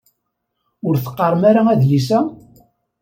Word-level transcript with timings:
Ur 0.87 0.95
teqqaṛem 0.97 1.43
ara 1.49 1.61
adlis-a? 1.73 2.19